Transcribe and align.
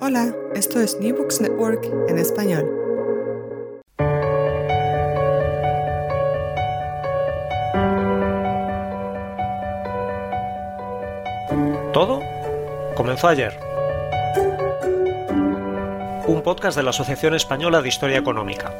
Hola, 0.00 0.34
esto 0.54 0.80
es 0.80 0.98
New 0.98 1.16
Books 1.16 1.40
Network 1.40 1.84
en 2.08 2.18
español. 2.18 2.66
Todo 11.92 12.20
comenzó 12.96 13.28
ayer. 13.28 13.56
Un 16.26 16.42
podcast 16.42 16.76
de 16.76 16.82
la 16.82 16.90
Asociación 16.90 17.34
Española 17.34 17.80
de 17.80 17.88
Historia 17.88 18.18
Económica. 18.18 18.74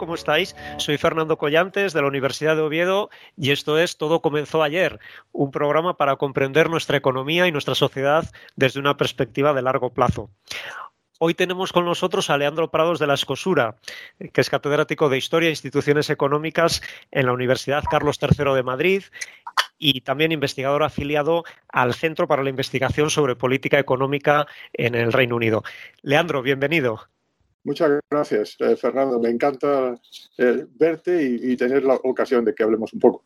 ¿Cómo 0.00 0.14
estáis? 0.14 0.56
Soy 0.78 0.96
Fernando 0.96 1.36
Collantes 1.36 1.92
de 1.92 2.00
la 2.00 2.08
Universidad 2.08 2.56
de 2.56 2.62
Oviedo 2.62 3.10
y 3.36 3.50
esto 3.50 3.78
es 3.78 3.98
Todo 3.98 4.22
comenzó 4.22 4.62
ayer, 4.62 4.98
un 5.30 5.50
programa 5.50 5.98
para 5.98 6.16
comprender 6.16 6.70
nuestra 6.70 6.96
economía 6.96 7.46
y 7.46 7.52
nuestra 7.52 7.74
sociedad 7.74 8.24
desde 8.56 8.80
una 8.80 8.96
perspectiva 8.96 9.52
de 9.52 9.60
largo 9.60 9.92
plazo. 9.92 10.30
Hoy 11.18 11.34
tenemos 11.34 11.74
con 11.74 11.84
nosotros 11.84 12.30
a 12.30 12.38
Leandro 12.38 12.70
Prados 12.70 12.98
de 12.98 13.06
la 13.06 13.12
Escosura, 13.12 13.76
que 14.32 14.40
es 14.40 14.48
catedrático 14.48 15.10
de 15.10 15.18
Historia 15.18 15.48
e 15.48 15.50
Instituciones 15.50 16.08
Económicas 16.08 16.80
en 17.10 17.26
la 17.26 17.34
Universidad 17.34 17.84
Carlos 17.90 18.18
III 18.22 18.54
de 18.54 18.62
Madrid 18.62 19.02
y 19.78 20.00
también 20.00 20.32
investigador 20.32 20.82
afiliado 20.82 21.44
al 21.68 21.92
Centro 21.92 22.26
para 22.26 22.42
la 22.42 22.48
Investigación 22.48 23.10
sobre 23.10 23.36
Política 23.36 23.78
Económica 23.78 24.46
en 24.72 24.94
el 24.94 25.12
Reino 25.12 25.36
Unido. 25.36 25.62
Leandro, 26.00 26.40
bienvenido. 26.40 27.10
Muchas 27.64 28.00
gracias, 28.10 28.56
eh, 28.60 28.76
Fernando. 28.76 29.20
Me 29.20 29.28
encanta 29.28 29.94
eh, 30.38 30.66
verte 30.70 31.22
y, 31.22 31.52
y, 31.52 31.56
tener 31.56 31.84
la 31.84 31.94
ocasión 31.94 32.44
de 32.44 32.54
que 32.54 32.62
hablemos 32.62 32.92
un 32.92 33.00
poco. 33.00 33.24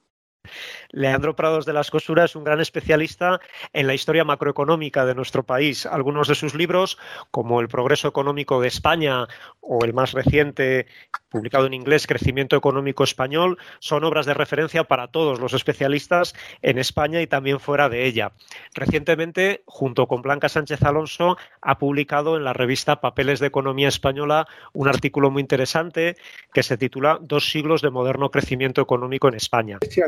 Leandro 0.90 1.34
Prados 1.34 1.66
de 1.66 1.72
las 1.72 1.90
Cosuras 1.90 2.30
es 2.30 2.36
un 2.36 2.44
gran 2.44 2.60
especialista 2.60 3.40
en 3.72 3.86
la 3.86 3.94
historia 3.94 4.24
macroeconómica 4.24 5.04
de 5.04 5.14
nuestro 5.14 5.42
país. 5.42 5.86
Algunos 5.86 6.28
de 6.28 6.34
sus 6.34 6.54
libros, 6.54 6.98
como 7.30 7.60
El 7.60 7.68
progreso 7.68 8.08
económico 8.08 8.60
de 8.60 8.68
España 8.68 9.26
o 9.60 9.84
el 9.84 9.92
más 9.92 10.12
reciente, 10.12 10.86
publicado 11.30 11.66
en 11.66 11.74
inglés, 11.74 12.06
Crecimiento 12.06 12.56
económico 12.56 13.02
español, 13.02 13.58
son 13.80 14.04
obras 14.04 14.26
de 14.26 14.34
referencia 14.34 14.84
para 14.84 15.08
todos 15.08 15.40
los 15.40 15.52
especialistas 15.52 16.34
en 16.62 16.78
España 16.78 17.20
y 17.22 17.26
también 17.26 17.60
fuera 17.60 17.88
de 17.88 18.06
ella. 18.06 18.32
Recientemente, 18.74 19.62
junto 19.66 20.06
con 20.06 20.22
Blanca 20.22 20.48
Sánchez 20.48 20.82
Alonso, 20.82 21.36
ha 21.60 21.78
publicado 21.78 22.36
en 22.36 22.44
la 22.44 22.52
revista 22.52 23.00
Papeles 23.00 23.40
de 23.40 23.46
Economía 23.46 23.88
Española 23.88 24.46
un 24.72 24.88
artículo 24.88 25.30
muy 25.30 25.40
interesante 25.40 26.16
que 26.52 26.62
se 26.62 26.76
titula 26.76 27.18
Dos 27.20 27.50
siglos 27.50 27.82
de 27.82 27.90
moderno 27.90 28.30
crecimiento 28.30 28.80
económico 28.80 29.28
en 29.28 29.34
España. 29.34 29.78
Este 29.80 30.04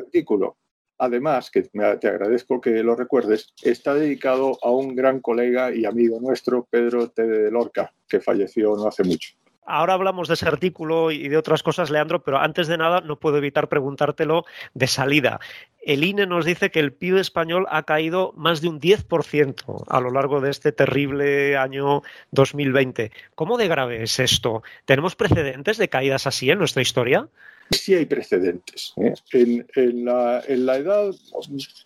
además, 0.98 1.50
que 1.50 1.62
te 1.62 2.08
agradezco 2.08 2.60
que 2.60 2.82
lo 2.82 2.96
recuerdes, 2.96 3.52
está 3.62 3.94
dedicado 3.94 4.58
a 4.62 4.70
un 4.70 4.94
gran 4.94 5.20
colega 5.20 5.74
y 5.74 5.84
amigo 5.84 6.20
nuestro, 6.20 6.66
Pedro 6.70 7.10
T. 7.10 7.26
de 7.26 7.50
Lorca, 7.50 7.92
que 8.08 8.20
falleció 8.20 8.76
no 8.76 8.86
hace 8.86 9.04
mucho. 9.04 9.30
Ahora 9.68 9.94
hablamos 9.94 10.28
de 10.28 10.34
ese 10.34 10.46
artículo 10.46 11.10
y 11.10 11.28
de 11.28 11.36
otras 11.36 11.64
cosas, 11.64 11.90
Leandro, 11.90 12.22
pero 12.22 12.38
antes 12.38 12.68
de 12.68 12.78
nada 12.78 13.00
no 13.00 13.18
puedo 13.18 13.38
evitar 13.38 13.68
preguntártelo 13.68 14.44
de 14.74 14.86
salida. 14.86 15.40
El 15.82 16.04
INE 16.04 16.26
nos 16.26 16.44
dice 16.44 16.70
que 16.70 16.78
el 16.78 16.92
PIB 16.92 17.16
español 17.16 17.66
ha 17.68 17.82
caído 17.82 18.32
más 18.36 18.60
de 18.60 18.68
un 18.68 18.80
10% 18.80 19.84
a 19.88 20.00
lo 20.00 20.10
largo 20.12 20.40
de 20.40 20.50
este 20.50 20.70
terrible 20.70 21.56
año 21.56 22.02
2020. 22.30 23.10
¿Cómo 23.34 23.58
de 23.58 23.66
grave 23.66 24.04
es 24.04 24.20
esto? 24.20 24.62
¿Tenemos 24.84 25.16
precedentes 25.16 25.78
de 25.78 25.88
caídas 25.88 26.28
así 26.28 26.48
en 26.48 26.58
nuestra 26.58 26.82
historia? 26.82 27.28
Sí 27.70 27.94
hay 27.94 28.06
precedentes. 28.06 28.92
¿eh? 28.96 29.14
En, 29.32 30.04
la, 30.04 30.42
edad 30.46 31.14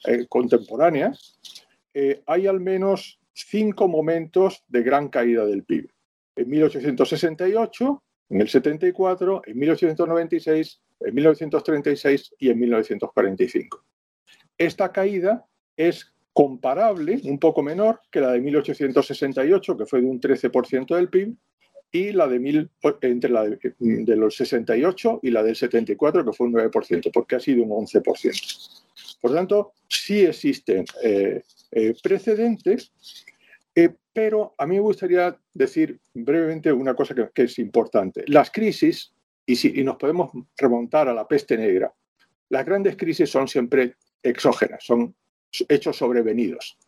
eh, 0.06 0.26
contemporánea 0.28 1.12
eh, 1.94 2.22
hay 2.26 2.46
al 2.46 2.60
menos 2.60 3.18
cinco 3.32 3.88
momentos 3.88 4.64
de 4.68 4.82
gran 4.82 5.08
caída 5.08 5.44
del 5.46 5.64
PIB. 5.64 5.90
En 6.36 6.48
1868, 6.48 8.02
en 8.30 8.40
el 8.40 8.48
74, 8.48 9.42
en 9.46 9.58
1896, 9.58 10.80
en 11.00 11.14
1936 11.14 12.34
y 12.38 12.50
en 12.50 12.58
1945. 12.58 13.84
Esta 14.56 14.92
caída 14.92 15.46
es 15.76 16.14
comparable, 16.32 17.20
un 17.24 17.38
poco 17.38 17.62
menor 17.62 18.00
que 18.10 18.20
la 18.20 18.32
de 18.32 18.40
1868, 18.40 19.76
que 19.76 19.86
fue 19.86 20.00
de 20.00 20.06
un 20.06 20.20
13% 20.20 20.94
del 20.94 21.08
PIB, 21.08 21.34
y 21.92 22.12
la 22.12 22.28
de 22.28 22.38
mil, 22.38 22.70
entre 23.02 23.30
la 23.30 23.44
de, 23.44 24.16
los 24.16 24.36
68 24.36 25.20
y 25.22 25.30
la 25.30 25.42
del 25.42 25.56
74, 25.56 26.24
que 26.24 26.32
fue 26.32 26.46
un 26.46 26.54
9%, 26.54 27.10
porque 27.12 27.36
ha 27.36 27.40
sido 27.40 27.64
un 27.64 27.70
11%. 27.70 28.82
Por 29.20 29.34
tanto, 29.34 29.72
sí 29.88 30.20
existen 30.20 30.84
eh, 31.02 31.42
eh, 31.72 31.94
precedentes, 32.02 32.92
eh, 33.74 33.90
pero 34.12 34.54
a 34.58 34.66
mí 34.66 34.76
me 34.76 34.82
gustaría 34.82 35.36
decir 35.52 35.98
brevemente 36.14 36.72
una 36.72 36.94
cosa 36.94 37.14
que, 37.14 37.42
es 37.42 37.58
importante. 37.58 38.24
Las 38.28 38.50
crisis, 38.50 39.12
y, 39.44 39.56
si, 39.56 39.82
nos 39.82 39.96
podemos 39.96 40.30
remontar 40.56 41.08
a 41.08 41.14
la 41.14 41.26
peste 41.26 41.56
negra, 41.56 41.92
las 42.48 42.64
grandes 42.64 42.96
crisis 42.96 43.30
son 43.30 43.48
siempre 43.48 43.96
exógenas, 44.22 44.84
son 44.84 45.14
hechos 45.68 45.96
sobrevenidos 45.96 46.78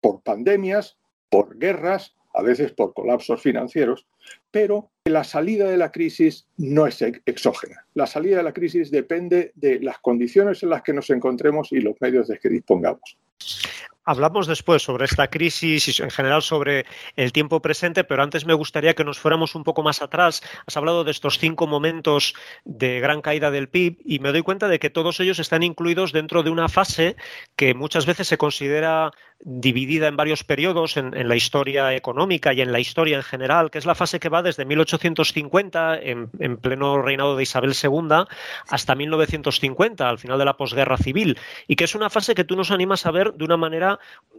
por 0.00 0.22
pandemias, 0.22 0.96
por 1.28 1.58
guerras, 1.58 2.14
a 2.34 2.42
veces 2.42 2.72
por 2.72 2.92
colapsos 2.92 3.40
financieros, 3.40 4.06
pero 4.50 4.90
la 5.04 5.24
salida 5.24 5.68
de 5.70 5.76
la 5.76 5.92
crisis 5.92 6.46
no 6.56 6.86
es 6.86 7.00
exógena. 7.02 7.86
La 7.94 8.06
salida 8.06 8.38
de 8.38 8.42
la 8.42 8.52
crisis 8.52 8.90
depende 8.90 9.52
de 9.54 9.80
las 9.80 9.98
condiciones 9.98 10.62
en 10.62 10.70
las 10.70 10.82
que 10.82 10.92
nos 10.92 11.08
encontremos 11.10 11.72
y 11.72 11.80
los 11.80 11.94
medios 12.00 12.28
de 12.28 12.38
que 12.38 12.48
dispongamos. 12.48 13.16
Hablamos 14.06 14.46
después 14.46 14.82
sobre 14.82 15.06
esta 15.06 15.28
crisis 15.28 15.98
y 15.98 16.02
en 16.02 16.10
general 16.10 16.42
sobre 16.42 16.84
el 17.16 17.32
tiempo 17.32 17.62
presente, 17.62 18.04
pero 18.04 18.22
antes 18.22 18.44
me 18.44 18.52
gustaría 18.52 18.94
que 18.94 19.02
nos 19.02 19.18
fuéramos 19.18 19.54
un 19.54 19.64
poco 19.64 19.82
más 19.82 20.02
atrás. 20.02 20.42
Has 20.66 20.76
hablado 20.76 21.04
de 21.04 21.10
estos 21.10 21.38
cinco 21.38 21.66
momentos 21.66 22.34
de 22.66 23.00
gran 23.00 23.22
caída 23.22 23.50
del 23.50 23.70
PIB 23.70 23.96
y 24.04 24.18
me 24.18 24.30
doy 24.30 24.42
cuenta 24.42 24.68
de 24.68 24.78
que 24.78 24.90
todos 24.90 25.20
ellos 25.20 25.38
están 25.38 25.62
incluidos 25.62 26.12
dentro 26.12 26.42
de 26.42 26.50
una 26.50 26.68
fase 26.68 27.16
que 27.56 27.72
muchas 27.72 28.04
veces 28.04 28.28
se 28.28 28.36
considera 28.36 29.10
dividida 29.40 30.08
en 30.08 30.16
varios 30.16 30.42
periodos 30.42 30.96
en, 30.96 31.28
la 31.28 31.36
historia 31.36 31.94
económica 31.94 32.52
y 32.52 32.62
en 32.62 32.72
la 32.72 32.80
historia 32.80 33.16
en 33.16 33.22
general, 33.22 33.70
que 33.70 33.78
es 33.78 33.84
la 33.84 33.94
fase 33.94 34.18
que 34.18 34.30
va 34.30 34.42
desde 34.42 34.64
1850, 34.64 35.98
en, 36.00 36.30
en 36.38 36.56
pleno 36.56 37.02
reinado 37.02 37.36
de 37.36 37.42
Isabel 37.42 37.74
II, 37.80 38.24
hasta 38.68 38.94
1950, 38.94 40.08
al 40.08 40.18
final 40.18 40.38
de 40.38 40.44
la 40.46 40.56
posguerra 40.56 40.96
civil, 40.96 41.38
y 41.68 41.76
que 41.76 41.84
es 41.84 41.94
una 41.94 42.08
fase 42.08 42.34
que 42.34 42.44
tú 42.44 42.56
nos 42.56 42.70
animas 42.70 43.04
a 43.04 43.10
ver 43.10 43.34
de 43.34 43.44
una 43.44 43.58
manera 43.58 43.93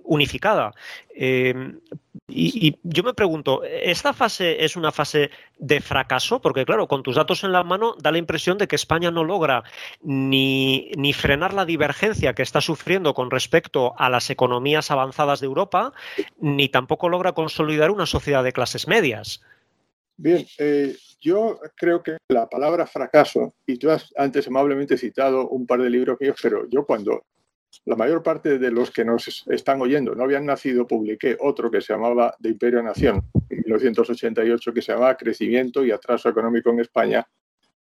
unificada. 0.05 0.73
Eh, 1.15 1.73
y, 2.27 2.77
yo 2.83 3.03
me 3.03 3.13
pregunto, 3.13 3.63
¿esta 3.63 4.13
fase 4.13 4.63
es 4.63 4.75
una 4.75 4.91
fase 4.91 5.29
de 5.57 5.81
fracaso? 5.81 6.41
Porque 6.41 6.65
claro, 6.65 6.87
con 6.87 7.03
tus 7.03 7.15
datos 7.15 7.43
en 7.43 7.51
la 7.51 7.63
mano 7.63 7.95
da 7.99 8.11
la 8.11 8.17
impresión 8.17 8.57
de 8.57 8.67
que 8.67 8.75
España 8.75 9.11
no 9.11 9.23
logra 9.23 9.63
ni, 10.01 10.91
ni 10.97 11.13
frenar 11.13 11.53
la 11.53 11.65
divergencia 11.65 12.33
que 12.33 12.43
está 12.43 12.61
sufriendo 12.61 13.13
con 13.13 13.31
respecto 13.31 13.93
a 13.97 14.09
las 14.09 14.29
economías 14.29 14.91
avanzadas 14.91 15.39
de 15.39 15.47
Europa, 15.47 15.93
ni 16.39 16.69
tampoco 16.69 17.09
logra 17.09 17.33
consolidar 17.33 17.91
una 17.91 18.05
sociedad 18.05 18.43
de 18.43 18.53
clases 18.53 18.87
medias. 18.87 19.41
Bien, 20.17 20.45
eh, 20.57 20.95
yo 21.19 21.59
creo 21.75 22.01
que 22.01 22.17
la 22.29 22.47
palabra 22.47 22.87
fracaso, 22.87 23.53
y 23.65 23.77
tú 23.77 23.89
has 23.89 24.13
antes 24.15 24.47
amablemente 24.47 24.97
citado 24.97 25.47
un 25.49 25.65
par 25.67 25.81
de 25.81 25.89
libros 25.89 26.17
míos, 26.19 26.37
pero 26.41 26.67
yo 26.69 26.85
cuando 26.85 27.23
la 27.85 27.95
mayor 27.95 28.23
parte 28.23 28.59
de 28.59 28.71
los 28.71 28.91
que 28.91 29.05
nos 29.05 29.45
están 29.47 29.81
oyendo 29.81 30.15
no 30.15 30.23
habían 30.23 30.45
nacido, 30.45 30.87
publiqué 30.87 31.37
otro 31.39 31.69
que 31.69 31.81
se 31.81 31.93
llamaba 31.93 32.35
De 32.39 32.49
Imperio 32.49 32.79
a 32.79 32.83
Nación, 32.83 33.23
en 33.49 33.57
1988, 33.57 34.73
que 34.73 34.81
se 34.81 34.93
llamaba 34.93 35.17
Crecimiento 35.17 35.85
y 35.85 35.91
Atraso 35.91 36.29
Económico 36.29 36.69
en 36.69 36.79
España, 36.79 37.27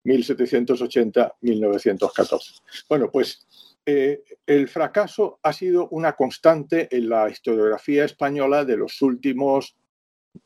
1780-1914. 0.05 2.63
Bueno, 2.89 3.11
pues 3.11 3.47
eh, 3.87 4.23
el 4.47 4.69
fracaso 4.69 5.39
ha 5.43 5.53
sido 5.53 5.89
una 5.89 6.15
constante 6.15 6.89
en 6.95 7.09
la 7.09 7.29
historiografía 7.29 8.05
española 8.05 8.65
de 8.65 8.77
los 8.77 9.03
últimos, 9.03 9.77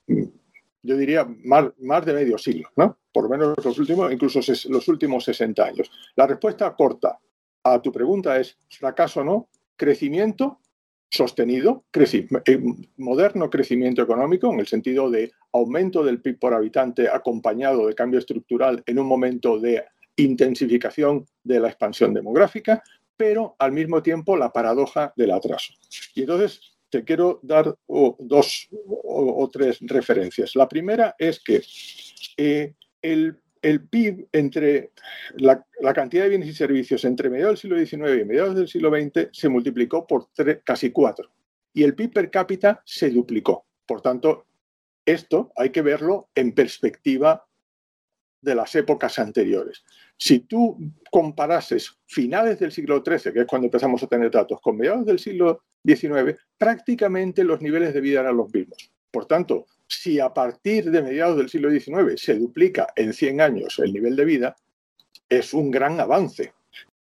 yo 0.07 0.97
diría, 0.97 1.27
más, 1.45 1.67
más 1.79 2.05
de 2.05 2.15
medio 2.15 2.39
siglo, 2.39 2.71
¿no? 2.77 2.99
Por 3.13 3.25
lo 3.25 3.31
menos 3.31 3.65
los 3.65 3.79
últimos, 3.79 4.13
incluso 4.13 4.41
los 4.69 4.89
últimos 4.89 5.25
60 5.25 5.65
años. 5.65 5.91
La 6.15 6.27
respuesta 6.27 6.75
corta 6.77 7.19
a 7.65 7.81
tu 7.83 7.93
pregunta 7.93 8.39
es 8.39 8.57
fracaso 8.69 9.25
no, 9.25 9.49
crecimiento 9.77 10.61
sostenido, 11.11 11.85
creci 11.91 12.27
eh, 12.45 12.61
moderno 12.99 13.49
crecimiento 13.49 14.03
económico 14.03 14.53
en 14.53 14.61
el 14.61 14.67
sentido 14.67 15.11
de 15.11 15.33
aumento 15.53 16.05
del 16.05 16.21
PIB 16.21 16.39
por 16.39 16.55
habitante 16.55 17.09
acompañado 17.09 17.87
de 17.87 17.95
cambio 17.95 18.19
estructural 18.19 18.83
en 18.85 18.99
un 18.99 19.07
momento 19.07 19.59
de 19.59 19.85
intensificación 20.17 21.27
de 21.43 21.61
la 21.61 21.69
expansión 21.69 22.13
demográfica, 22.13 22.83
pero 23.17 23.57
al 23.59 23.73
mismo 23.73 24.03
tiempo 24.03 24.37
la 24.37 24.53
paradoja 24.53 25.13
del 25.17 25.31
atraso. 25.31 25.73
Y 26.15 26.23
entonces 26.23 26.61
te 26.91 27.05
quiero 27.05 27.41
dar 27.43 27.75
dos 27.87 28.69
o, 28.71 29.43
o, 29.43 29.51
tres 29.51 29.79
referencias. 29.81 30.57
La 30.57 30.69
primera 30.69 31.15
es 31.19 31.41
que 31.41 31.63
eh, 32.37 32.75
el 33.03 33.41
el 33.63 33.87
PIB 33.87 34.29
entre 34.33 34.93
la, 35.37 35.65
cantidad 35.95 36.25
de 36.25 36.31
bienes 36.31 36.49
y 36.49 36.55
servicios 36.55 37.05
entre 37.05 37.31
mediados 37.31 37.63
del 37.63 37.87
siglo 37.87 38.01
XIX 38.01 38.23
y 38.23 38.25
mediados 38.25 38.55
del 38.55 38.69
siglo 38.69 38.91
XX 38.91 39.29
se 39.33 39.49
multiplicó 39.49 40.07
por 40.07 40.29
casi 40.65 40.91
cuatro 40.91 41.31
y 41.73 41.85
el 41.85 41.95
PIB 41.95 42.13
per 42.13 42.31
cápita 42.31 42.83
se 42.85 43.11
duplicó. 43.11 43.67
Por 43.87 44.01
tanto, 44.01 44.47
esto 45.07 45.53
hay 45.57 45.71
que 45.71 45.83
verlo 45.83 46.29
en 46.35 46.53
perspectiva 46.53 47.47
de 48.41 48.55
las 48.55 48.75
épocas 48.75 49.19
anteriores. 49.19 49.85
Si 50.17 50.41
tú 50.41 50.77
comparases 51.11 51.99
finales 52.07 52.59
del 52.59 52.73
siglo 52.73 53.03
XIII, 53.05 53.33
que 53.33 53.41
es 53.41 53.47
cuando 53.47 53.67
empezamos 53.67 54.03
a 54.03 54.07
tener 54.07 54.31
datos, 54.31 54.61
con 54.61 54.77
mediados 54.77 55.07
del 55.07 55.19
siglo 55.19 55.63
XIX, 55.85 56.37
prácticamente 56.57 57.45
los 57.45 57.61
niveles 57.61 57.95
de 57.95 58.01
vida 58.01 58.21
eran 58.21 58.37
los 58.37 58.53
mismos. 58.53 58.93
Por 59.11 59.27
tanto, 59.27 59.67
si 59.89 60.21
a 60.21 60.33
partir 60.33 60.91
de 60.91 61.03
mediados 61.03 61.39
del 61.39 61.49
siglo 61.49 61.71
XIX 61.71 62.21
se 62.21 62.35
duplica 62.35 62.89
en 62.95 63.13
100 63.13 63.41
años 63.41 63.79
el 63.79 63.93
nivel 63.93 64.15
de 64.17 64.25
vida, 64.25 64.57
es 65.29 65.55
un 65.55 65.71
gran 65.71 65.99
avance. 65.99 66.53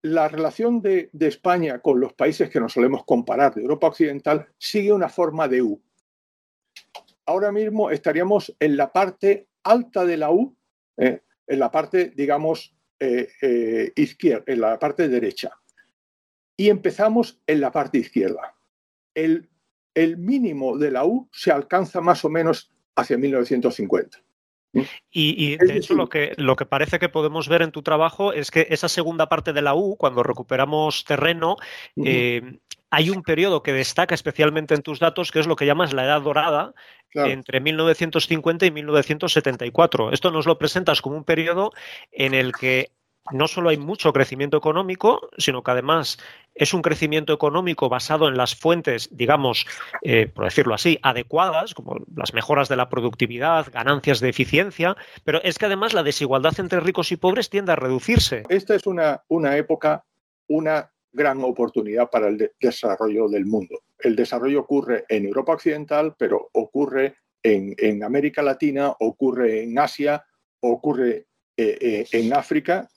La 0.02 0.28
relación 0.28 0.80
de, 0.80 1.10
España 1.20 1.80
con 1.80 2.00
los 2.00 2.14
países 2.14 2.48
que 2.48 2.58
nos 2.58 2.72
solemos 2.72 3.04
comparar 3.04 3.54
de 3.54 3.60
Europa 3.60 3.88
Occidental 3.88 4.48
sigue 4.56 4.92
una 4.92 5.10
forma 5.10 5.46
de 5.46 5.60
U. 5.60 5.80
Ahora 7.26 7.52
mismo 7.52 7.90
estaríamos 7.90 8.54
en 8.58 8.78
la 8.78 8.90
parte 8.92 9.46
alta 9.62 10.06
de 10.06 10.16
la 10.16 10.30
U, 10.30 10.56
eh, 10.96 11.20
en 11.46 11.58
la 11.58 11.70
parte, 11.70 12.12
digamos, 12.16 12.74
eh, 12.98 13.28
eh, 13.42 13.92
izquierda, 13.94 14.44
en 14.46 14.60
la 14.62 14.78
parte 14.78 15.06
derecha. 15.08 15.50
Y 16.56 16.70
empezamos 16.70 17.40
en 17.46 17.60
la 17.60 17.70
parte 17.70 17.98
izquierda. 17.98 18.54
El 19.14 19.49
el 19.94 20.16
mínimo 20.16 20.78
de 20.78 20.90
la 20.90 21.04
U 21.04 21.28
se 21.32 21.50
alcanza 21.50 22.00
más 22.00 22.24
o 22.24 22.28
menos 22.28 22.70
hacia 22.96 23.18
1950. 23.18 24.18
Y, 25.10 25.56
de 25.56 25.76
hecho 25.76 25.94
lo 25.94 26.08
que, 26.08 26.32
lo 26.36 26.54
que 26.54 26.64
parece 26.64 27.00
que 27.00 27.08
podemos 27.08 27.48
ver 27.48 27.62
en 27.62 27.72
tu 27.72 27.82
trabajo 27.82 28.32
es 28.32 28.52
que 28.52 28.68
esa 28.70 28.88
segunda 28.88 29.28
parte 29.28 29.52
de 29.52 29.62
la 29.62 29.74
U, 29.74 29.96
cuando 29.96 30.22
recuperamos 30.22 31.04
terreno, 31.04 31.56
eh, 32.04 32.58
hay 32.90 33.10
un 33.10 33.22
periodo 33.22 33.62
que 33.62 33.72
destaca 33.72 34.14
especialmente 34.14 34.74
en 34.74 34.82
tus 34.82 35.00
datos, 35.00 35.32
que 35.32 35.40
es 35.40 35.46
lo 35.46 35.56
que 35.56 35.66
llamas 35.66 35.92
la 35.92 36.04
edad 36.04 36.22
dorada, 36.22 36.72
entre 37.14 37.60
1950 37.60 38.66
y 38.66 38.70
1974. 38.70 40.12
Esto 40.12 40.30
nos 40.30 40.46
lo 40.46 40.58
presentas 40.58 41.02
como 41.02 41.16
un 41.16 41.24
periodo 41.24 41.72
en 42.12 42.34
el 42.34 42.52
que 42.52 42.92
no 43.32 43.48
solo 43.48 43.70
hay 43.70 43.76
mucho 43.76 44.12
crecimiento 44.12 44.56
económico, 44.56 45.28
sino 45.38 45.62
que 45.62 45.70
además 45.70 46.18
es 46.54 46.74
un 46.74 46.82
crecimiento 46.82 47.32
económico 47.32 47.88
basado 47.88 48.28
en 48.28 48.36
las 48.36 48.54
fuentes, 48.54 49.08
digamos, 49.12 49.66
eh, 50.02 50.26
por 50.26 50.44
decirlo 50.44 50.74
así, 50.74 50.98
adecuadas, 51.02 51.74
como 51.74 51.96
las 52.14 52.34
mejoras 52.34 52.68
de 52.68 52.76
la 52.76 52.88
productividad, 52.88 53.66
ganancias 53.72 54.20
de 54.20 54.28
eficiencia, 54.28 54.96
pero 55.24 55.42
es 55.42 55.58
que 55.58 55.66
además 55.66 55.94
la 55.94 56.02
desigualdad 56.02 56.58
entre 56.58 56.80
ricos 56.80 57.12
y 57.12 57.16
pobres 57.16 57.50
tiende 57.50 57.72
a 57.72 57.76
reducirse. 57.76 58.42
Esta 58.48 58.74
es 58.74 58.86
una, 58.86 59.22
una 59.28 59.56
época, 59.56 60.04
una 60.48 60.90
gran 61.12 61.42
oportunidad 61.42 62.10
para 62.10 62.28
el 62.28 62.52
desarrollo 62.60 63.28
del 63.28 63.46
mundo. 63.46 63.82
El 63.98 64.16
desarrollo 64.16 64.60
ocurre 64.60 65.04
en 65.08 65.26
Europa 65.26 65.52
Occidental, 65.52 66.14
pero 66.18 66.50
ocurre 66.52 67.16
en, 67.42 68.02
América 68.02 68.42
Latina, 68.42 68.94
ocurre 68.98 69.62
en 69.62 69.78
Asia, 69.78 70.24
ocurre 70.60 71.26
en 72.12 72.32
África 72.32 72.88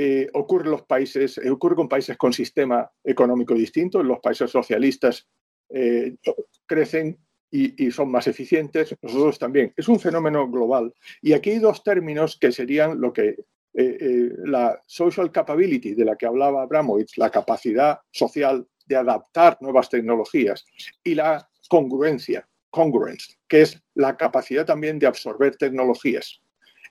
eh, 0.00 0.30
ocurre, 0.34 0.70
los 0.70 0.82
países, 0.82 1.38
eh, 1.38 1.50
ocurre 1.50 1.74
con 1.74 1.88
países 1.88 2.16
con 2.16 2.32
sistema 2.32 2.88
económico 3.02 3.52
distinto. 3.52 4.00
Los 4.00 4.20
países 4.20 4.48
socialistas 4.48 5.26
eh, 5.70 6.14
crecen 6.66 7.18
y, 7.50 7.90
son 7.90 8.08
más 8.08 8.28
eficientes, 8.28 8.94
nosotros 9.02 9.40
también. 9.40 9.72
Es 9.76 9.88
un 9.88 9.98
fenómeno 9.98 10.48
global. 10.48 10.94
Y 11.20 11.32
aquí 11.32 11.50
hay 11.50 11.58
dos 11.58 11.82
términos 11.82 12.38
que 12.40 12.52
serían 12.52 13.00
lo 13.00 13.12
que 13.12 13.38
la 13.74 14.80
social 14.86 15.32
capability 15.32 15.94
de 15.94 16.04
la 16.04 16.14
que 16.14 16.26
hablaba 16.26 16.62
Abramovich, 16.62 17.16
la 17.16 17.30
capacidad 17.30 17.98
social 18.12 18.68
de 18.86 18.96
adaptar 18.96 19.58
nuevas 19.60 19.88
tecnologías, 19.88 20.64
y 21.02 21.16
la 21.16 21.48
congruencia, 21.68 22.48
congruence, 22.70 23.36
que 23.48 23.62
es 23.62 23.82
la 23.94 24.16
capacidad 24.16 24.64
también 24.64 25.00
de 25.00 25.08
absorber 25.08 25.56
tecnologías. 25.56 26.40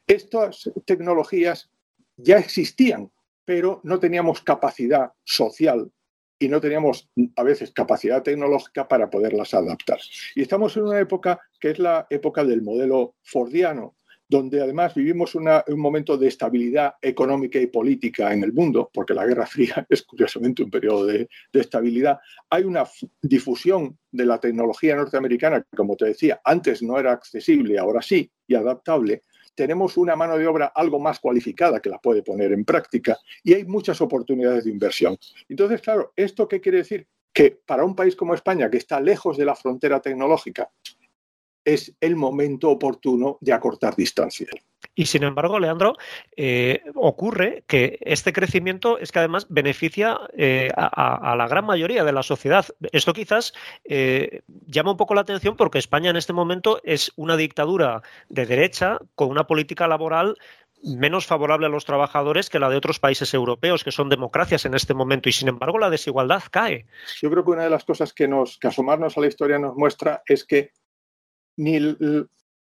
Estas 0.07 0.71
tecnologías 0.86 1.69
ya 2.15 2.38
existían, 2.38 3.12
pero 3.44 3.81
no 3.83 4.00
teníamos 4.00 4.42
capacidad 4.42 5.12
social 5.25 5.92
y 6.39 6.48
no 6.48 6.62
teníamos 6.62 7.09
a 7.36 7.44
veces 7.44 7.71
capacidad 7.71 8.24
tecnológica 8.24 8.88
para 8.88 9.09
poderlas 9.09 9.54
adaptar. 9.54 10.00
Y 10.33 10.42
estamos 10.44 10.77
en 10.77 10.83
una 10.83 11.00
época 11.00 11.42
que 11.59 11.71
es 11.71 11.80
la 11.80 12.07
época 12.09 12.45
del 12.45 12.62
modelo 12.62 13.15
fordiano, 13.21 13.95
donde 14.30 14.62
además 14.62 14.94
vivimos 14.94 15.36
un 15.36 15.50
momento 15.75 16.18
de 16.18 16.27
estabilidad 16.27 16.95
económica 17.01 17.59
y 17.59 17.68
política 17.68 18.31
en 18.33 18.44
el 18.44 18.54
mundo, 18.54 18.89
porque 18.94 19.13
la 19.13 19.25
Guerra 19.25 19.45
Fría 19.45 19.86
es 19.89 20.04
curiosamente 20.04 20.63
un 20.63 20.71
periodo 20.71 21.06
de, 21.06 21.30
de 21.51 21.59
estabilidad. 21.59 22.19
Hay 22.50 22.63
una 22.63 22.86
difusión 23.21 23.98
de 24.12 24.25
la 24.25 24.39
tecnología 24.39 24.95
norteamericana 24.95 25.62
que, 25.62 25.75
como 25.75 25.98
te 25.98 26.06
decía, 26.06 26.39
antes 26.45 26.81
no 26.81 26.98
era 26.98 27.12
accesible, 27.12 27.77
ahora 27.77 28.01
sí, 28.01 28.31
y 28.48 28.56
adaptable 28.56 29.24
tenemos 29.57 29.98
una 29.98 30.15
mano 30.15 30.38
de 30.38 30.45
obra 30.45 30.68
algo 30.68 31.00
más 31.00 31.19
cualificada 31.19 31.81
que 31.81 31.89
la 31.89 31.98
puede 31.98 32.21
poner 32.21 32.54
en 32.54 32.63
práctica 32.63 33.18
y 33.44 33.56
hay 33.56 33.65
muchas 33.65 34.00
oportunidades 34.01 34.65
de 34.65 34.69
inversión. 34.69 35.18
Entonces, 35.50 35.81
claro, 35.81 36.13
¿esto 36.15 36.48
qué 36.48 36.62
quiere 36.62 36.77
decir? 36.77 37.07
Que 37.33 37.59
para 37.65 37.83
un 37.83 37.95
país 37.95 38.15
como 38.15 38.36
España, 38.36 38.69
que 38.69 38.77
está 38.77 39.01
lejos 39.01 39.36
de 39.36 39.45
la 39.45 39.56
frontera 39.56 40.00
tecnológica, 40.00 40.69
es 41.65 41.92
el 42.00 42.15
momento 42.15 42.69
oportuno 42.69 43.39
de 43.42 43.51
acortar 43.51 43.95
distancias. 43.95 44.51
Y 44.98 45.06
sin 45.06 45.22
embargo, 45.22 45.60
Leandro, 45.60 45.96
eh, 46.36 46.82
ocurre 46.96 47.64
que 47.68 48.00
este 48.02 48.34
crecimiento 48.34 48.98
es 48.98 49.12
que 49.12 49.20
además 49.20 49.46
beneficia 49.48 50.20
eh, 50.36 50.72
a, 50.76 51.36
la 51.38 51.48
gran 51.48 51.68
mayoría 51.68 52.04
de 52.04 52.12
la 52.12 52.24
sociedad. 52.24 52.66
Esto 52.92 53.14
quizás 53.14 53.54
eh, 53.84 54.42
llama 54.66 54.90
un 54.92 54.98
poco 54.98 55.14
la 55.14 55.22
atención 55.22 55.56
porque 55.56 55.78
España 55.78 56.10
en 56.10 56.16
este 56.16 56.34
momento 56.34 56.82
es 56.84 57.12
una 57.16 57.38
dictadura 57.38 58.02
de 58.30 58.48
derecha 58.48 58.98
con 59.14 59.30
una 59.30 59.46
política 59.46 59.88
laboral 59.88 60.36
menos 60.84 61.28
favorable 61.28 61.68
a 61.68 61.70
los 61.70 61.86
trabajadores 61.86 62.50
que 62.50 62.58
la 62.58 62.70
de 62.70 62.78
otros 62.78 63.00
países 63.00 63.32
europeos, 63.36 63.84
que 63.84 63.92
son 63.92 64.10
democracias 64.10 64.66
en 64.66 64.74
este 64.74 64.96
momento, 64.96 65.30
y 65.30 65.32
sin 65.32 65.48
embargo 65.48 65.78
la 65.78 65.92
desigualdad 65.92 66.42
cae. 66.50 66.88
Yo 67.22 67.30
creo 67.30 67.44
que 67.44 67.52
una 67.52 67.64
de 67.64 67.70
las 67.70 67.84
cosas 67.84 68.14
que, 68.14 68.28
nos, 68.28 68.58
que 68.58 68.68
asomarnos 68.68 69.16
a 69.16 69.22
la 69.22 69.28
historia 69.28 69.60
nos 69.60 69.76
muestra 69.76 70.24
es 70.26 70.44
que 70.44 70.72
ni 71.56 71.80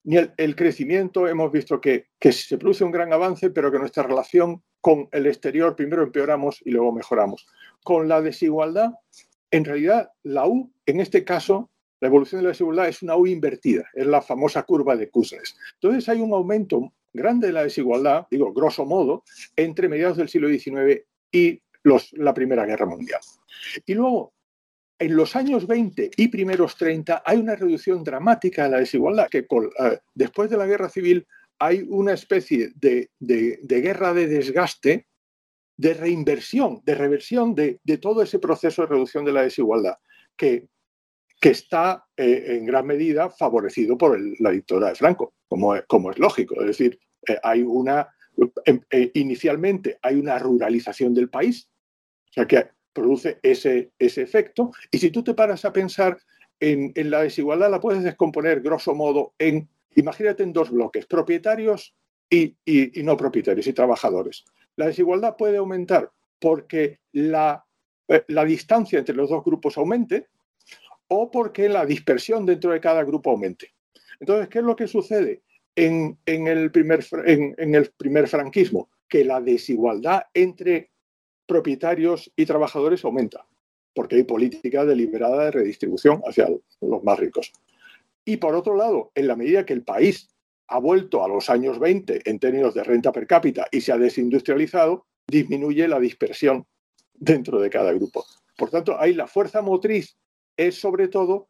ni 0.06 0.18
el, 0.38 0.56
crecimiento, 0.56 1.28
hemos 1.28 1.52
visto 1.52 1.82
que, 1.82 2.06
se 2.22 2.58
produce 2.58 2.84
un 2.84 2.92
gran 2.92 3.12
avance, 3.12 3.50
pero 3.50 3.72
que 3.72 3.80
nuestra 3.80 4.04
relación 4.04 4.62
con 4.80 5.10
el 5.12 5.26
exterior 5.26 5.76
primero 5.76 6.04
empeoramos 6.04 6.62
y 6.64 6.72
luego 6.72 6.92
mejoramos. 6.92 7.48
Con 7.84 8.08
la 8.08 8.22
desigualdad, 8.22 8.92
en 9.50 9.66
realidad 9.66 10.12
la 10.22 10.48
U, 10.48 10.72
en 10.86 11.00
este 11.00 11.24
caso, 11.24 11.72
la 12.00 12.08
evolución 12.08 12.40
de 12.40 12.44
la 12.44 12.50
desigualdad 12.50 12.88
es 12.88 13.02
una 13.02 13.16
U 13.16 13.26
invertida, 13.26 13.86
es 13.96 14.06
la 14.06 14.22
famosa 14.22 14.62
curva 14.62 14.96
de 14.96 15.10
Kuznets. 15.10 15.58
Entonces 15.82 16.08
hay 16.08 16.22
un 16.22 16.34
aumento 16.34 16.94
grande 17.12 17.48
de 17.48 17.54
la 17.54 17.64
desigualdad, 17.64 18.28
digo, 18.30 18.54
grosso 18.54 18.86
modo, 18.86 19.24
entre 19.56 19.90
mediados 19.90 20.18
del 20.18 20.30
siglo 20.30 20.50
XIX 20.50 21.02
y 21.32 21.62
los, 21.82 22.14
la 22.14 22.34
Primera 22.34 22.66
Guerra 22.66 22.86
Mundial. 22.86 23.22
Y 23.88 23.96
luego 23.96 24.35
en 24.98 25.16
los 25.16 25.36
años 25.36 25.68
20 25.68 26.12
y 26.16 26.28
primeros 26.30 26.76
30 26.78 27.24
hay 27.26 27.38
una 27.38 27.56
reducción 27.56 28.04
dramática 28.04 28.64
de 28.64 28.70
la 28.70 28.80
desigualdad, 28.80 29.28
que 29.30 29.40
eh, 29.40 30.00
después 30.14 30.50
de 30.50 30.58
la 30.58 30.66
guerra 30.66 30.90
civil 30.90 31.28
hay 31.60 31.86
una 31.88 32.14
especie 32.14 32.72
de, 32.76 33.10
guerra 33.20 34.14
de 34.14 34.28
desgaste, 34.28 35.08
de 35.78 35.94
reinversión, 35.94 36.82
de 36.86 36.96
reversión 36.96 37.56
de, 37.56 37.80
todo 38.02 38.22
ese 38.22 38.40
proceso 38.40 38.84
de 38.84 38.90
reducción 38.90 39.26
de 39.26 39.34
la 39.34 39.44
desigualdad, 39.44 39.96
que, 40.36 40.68
que 41.40 41.50
está 41.50 42.06
eh, 42.16 42.58
en 42.58 42.66
gran 42.66 42.86
medida 42.86 43.30
favorecido 43.30 43.98
por 43.98 44.18
la 44.40 44.52
dictadura 44.52 44.90
de 44.90 44.96
Franco, 44.96 45.34
como, 45.48 45.76
como 45.88 46.12
es 46.12 46.20
lógico. 46.20 46.60
Es 46.62 46.68
decir, 46.68 47.00
eh, 47.28 47.38
hay 47.44 47.62
una, 47.62 48.08
em, 48.66 48.82
inicialmente 49.14 49.98
hay 50.02 50.16
una 50.16 50.40
ruralización 50.40 51.14
del 51.14 51.30
país, 51.30 51.70
o 52.30 52.34
sea 52.34 52.48
que 52.48 52.70
produce 52.96 53.40
ese, 53.44 53.92
ese 54.00 54.22
efecto. 54.24 54.72
Y 54.90 54.98
si 54.98 55.12
tú 55.12 55.24
te 55.24 55.36
paras 55.36 55.66
a 55.66 55.74
pensar 55.74 56.18
en, 56.60 56.94
la 57.12 57.22
desigualdad, 57.22 57.70
la 57.70 57.82
puedes 57.82 58.02
descomponer 58.02 58.62
grosso 58.62 58.96
modo 58.96 59.34
en, 59.38 59.68
imagínate 59.96 60.42
en 60.42 60.54
dos 60.54 60.72
bloques, 60.72 61.06
propietarios 61.06 61.94
y, 62.30 62.56
no 63.04 63.18
propietarios 63.18 63.68
y 63.68 63.74
trabajadores. 63.74 64.46
La 64.78 64.88
desigualdad 64.88 65.36
puede 65.38 65.58
aumentar 65.58 66.10
porque 66.40 67.00
la, 67.12 67.66
eh, 68.08 68.24
la 68.30 68.46
distancia 68.46 68.98
entre 68.98 69.16
los 69.16 69.30
dos 69.30 69.44
grupos 69.44 69.78
aumente 69.78 70.28
o 71.10 71.30
porque 71.30 71.70
la 71.70 71.86
dispersión 71.86 72.46
dentro 72.46 72.72
de 72.72 72.80
cada 72.80 73.04
grupo 73.04 73.32
aumente. 73.32 73.74
Entonces, 74.20 74.48
¿qué 74.48 74.60
es 74.60 74.66
lo 74.66 74.76
que 74.76 74.88
sucede 74.88 75.44
en, 75.76 76.18
el, 76.26 76.72
primer, 76.72 77.06
en 77.28 77.76
el 77.76 77.92
primer 77.92 78.28
franquismo? 78.30 78.90
Que 79.08 79.26
la 79.26 79.42
desigualdad 79.42 80.24
entre 80.34 80.92
propietarios 81.46 82.32
y 82.36 82.46
trabajadores 82.46 83.04
aumenta, 83.06 83.46
porque 83.94 84.16
hay 84.16 84.24
política 84.24 84.86
deliberada 84.86 85.46
de 85.46 85.52
redistribución 85.52 86.22
hacia 86.28 86.50
los 86.82 87.04
más 87.04 87.20
ricos. 87.20 87.52
Y 88.26 88.38
por 88.38 88.56
otro 88.56 88.76
lado, 88.76 89.12
en 89.16 89.28
la 89.28 89.36
medida 89.36 89.66
que 89.66 89.74
el 89.74 89.84
país 89.84 90.30
ha 90.68 90.80
vuelto 90.80 91.24
a 91.24 91.28
los 91.28 91.50
años 91.50 91.80
20 91.80 92.30
en 92.30 92.40
términos 92.40 92.74
de 92.74 92.84
renta 92.84 93.12
per 93.12 93.28
cápita 93.28 93.68
y 93.72 93.82
se 93.82 93.92
ha 93.92 93.98
desindustrializado, 93.98 95.06
disminuye 95.28 95.88
la 95.88 96.00
dispersión 96.00 96.66
dentro 97.14 97.60
de 97.60 97.70
cada 97.70 97.94
grupo. 97.94 98.26
Por 98.58 98.70
tanto, 98.70 99.00
ahí 99.00 99.14
la 99.14 99.28
fuerza 99.28 99.62
motriz 99.62 100.18
es 100.58 100.80
sobre 100.80 101.08
todo 101.08 101.50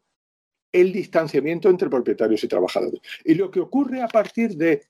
el 0.80 0.92
distanciamiento 0.92 1.70
entre 1.70 1.88
propietarios 1.88 2.44
y 2.44 2.48
trabajadores. 2.48 3.00
Y 3.24 3.34
lo 3.34 3.50
que 3.50 3.60
ocurre 3.60 4.02
a 4.02 4.08
partir 4.08 4.56
de, 4.56 4.82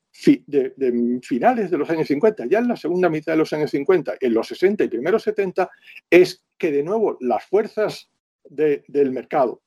finales 1.22 1.70
de 1.70 1.78
los 1.78 1.88
años 1.88 2.08
50, 2.08 2.46
ya 2.46 2.58
en 2.58 2.66
la 2.66 2.76
segunda 2.76 3.08
mitad 3.08 3.32
de 3.32 3.38
los 3.38 3.52
años 3.52 3.70
50, 3.70 4.16
en 4.20 4.34
los 4.34 4.48
60 4.48 4.82
y 4.82 4.88
primeros 4.88 5.22
70, 5.22 5.70
es 6.10 6.44
que 6.58 6.72
de 6.72 6.82
nuevo 6.82 7.16
las 7.20 7.44
fuerzas 7.44 8.10
del 8.44 9.12
mercado, 9.12 9.62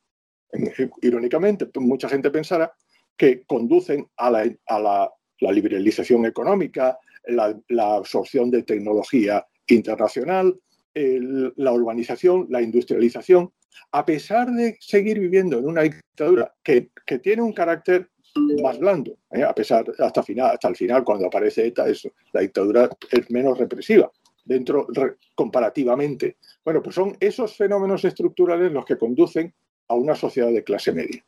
irónicamente, 1.02 1.70
mucha 1.76 2.10
gente 2.10 2.32
pensará 2.32 2.74
que 3.16 3.44
conducen 3.44 4.06
a 4.18 4.30
la, 4.30 5.10
liberalización 5.40 6.26
económica, 6.26 6.98
la, 7.28 7.96
absorción 7.96 8.52
de 8.52 8.64
tecnología 8.64 9.46
internacional, 9.68 10.60
la 10.94 11.72
urbanización, 11.72 12.48
la 12.50 12.62
industrialización, 12.62 13.54
a 13.92 14.06
pesar 14.06 14.52
de 14.52 14.78
seguir 14.80 15.20
viviendo 15.20 15.58
en 15.60 15.68
una 15.68 15.82
dictadura 15.82 16.54
que, 16.64 16.90
tiene 17.22 17.42
un 17.42 17.54
carácter 17.54 18.10
más 18.62 18.78
blando, 18.78 19.18
¿eh? 19.32 19.44
a 19.44 19.54
pesar 19.54 19.86
hasta, 20.00 20.22
final, 20.24 20.52
hasta 20.52 20.68
el 20.68 20.76
final, 20.76 21.04
cuando 21.04 21.28
aparece 21.28 21.66
ETA, 21.66 21.88
eso, 21.88 22.10
la 22.32 22.42
dictadura 22.42 22.90
es 23.12 23.32
menos 23.32 23.58
represiva 23.58 24.12
dentro 24.46 24.88
comparativamente. 25.36 26.38
Bueno, 26.64 26.82
pues 26.82 26.96
son 26.96 27.16
esos 27.20 27.56
fenómenos 27.56 28.06
estructurales 28.06 28.72
los 28.72 28.86
que 28.86 28.98
conducen 28.98 29.54
a 29.88 29.96
una 29.96 30.16
sociedad 30.16 30.52
de 30.52 30.64
clase 30.64 30.92
media. 30.92 31.24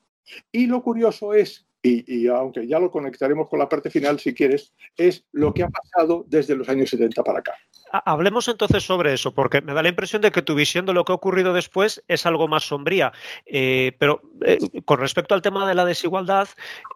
Y 0.51 0.67
lo 0.67 0.81
curioso 0.81 1.33
es 1.33 1.65
y, 1.83 2.27
aunque 2.27 2.67
ya 2.67 2.79
lo 2.79 2.91
conectaremos 2.91 3.50
con 3.50 3.57
la 3.57 3.67
parte 3.67 3.89
final 3.89 4.19
si 4.19 4.33
quieres, 4.33 4.74
es 4.95 5.25
lo 5.31 5.53
que 5.53 5.63
ha 5.63 5.69
pasado 5.69 6.25
desde 6.27 6.55
los 6.55 6.69
años 6.69 6.89
70 6.91 7.24
para 7.24 7.39
acá. 7.39 7.53
Hablemos 7.91 8.48
entonces 8.48 8.83
sobre 8.83 9.13
eso, 9.13 9.33
porque 9.33 9.62
me 9.62 9.74
da 9.74 9.83
la 9.83 9.89
impresión 9.89 10.21
de 10.21 10.31
que 10.31 10.41
tu 10.41 10.55
visión 10.55 10.86
de 10.86 10.93
lo 10.93 11.03
que 11.03 11.12
ha 11.12 11.15
ocurrido 11.15 11.53
después 11.53 12.03
es 12.07 12.25
algo 12.25 12.48
más 12.48 12.63
sombría. 12.63 13.12
Eh, 13.45 13.93
pero 14.00 14.21
eh, 14.45 14.60
con 14.86 15.00
respecto 15.00 15.36
al 15.36 15.41
tema 15.41 15.67
de 15.67 15.75
la 15.75 15.83
desigualdad, 15.83 16.48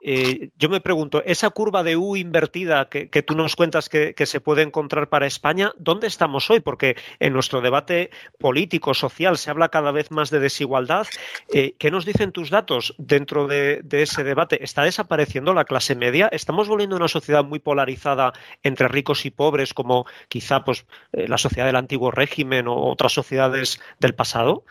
eh, 0.02 0.50
yo 0.58 0.70
me 0.70 0.80
pregunto, 0.80 1.22
esa 1.26 1.50
curva 1.50 1.84
de 1.84 1.98
U 1.98 2.16
invertida 2.16 2.88
que, 2.90 3.08
tú 3.24 3.36
nos 3.36 3.56
cuentas 3.56 3.90
que, 3.90 4.14
se 4.26 4.42
puede 4.42 4.64
encontrar 4.64 5.10
para 5.10 5.28
España, 5.28 5.72
¿dónde 5.78 6.08
estamos 6.08 6.50
hoy? 6.50 6.62
Porque 6.62 6.96
en 7.20 7.34
nuestro 7.34 7.62
debate 7.62 8.10
político, 8.40 8.94
social, 8.94 9.38
se 9.38 9.52
habla 9.52 9.70
cada 9.70 9.92
vez 9.92 10.12
más 10.12 10.30
de 10.30 10.40
desigualdad. 10.40 11.06
¿Qué 11.52 11.92
nos 11.92 12.06
dicen 12.06 12.32
tus 12.32 12.50
datos 12.50 12.96
dentro 12.98 13.48
de, 13.48 13.82
de 13.84 14.02
ese 14.02 14.24
debate? 14.24 14.64
¿Está 14.64 14.84
desapareciendo 14.84 15.54
la 15.54 15.66
clase 15.66 15.96
media? 15.96 16.28
¿Estamos 16.32 16.68
volviendo 16.68 16.96
a 16.96 17.00
una 17.00 17.08
sociedad 17.08 17.44
muy 17.44 17.60
polarizada 17.60 18.34
entre 18.64 18.88
ricos 18.88 19.26
y 19.26 19.32
pobres, 19.32 19.74
como 19.74 20.06
quizá 20.28 20.64
pues, 20.64 20.85
eh, 21.12 21.28
la 21.28 21.38
sociedad 21.38 21.68
del 21.68 21.76
antiguo 21.76 22.12
régimen 22.12 22.68
o 22.68 22.76
otras 22.76 23.14
sociedades 23.14 23.80
del 24.00 24.16
pasado? 24.16 24.64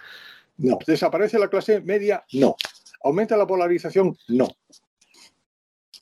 No. 0.57 0.79
¿Desaparece 0.87 1.39
la 1.39 1.49
clase 1.49 1.81
media? 1.81 2.25
No. 2.33 2.57
¿Aumenta 3.03 3.37
la 3.37 3.47
polarización? 3.47 4.17
No. 4.29 4.49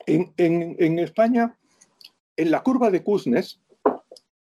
En, 0.07 0.99
España, 0.99 1.57
en 2.37 2.51
la 2.51 2.63
curva 2.63 2.91
de 2.91 3.03
Kuznets, 3.03 3.61